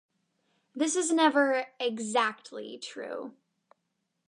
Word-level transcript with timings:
This 0.73 0.95
is 0.95 1.11
never 1.11 1.67
"exactly" 1.79 2.79
true. 2.79 3.35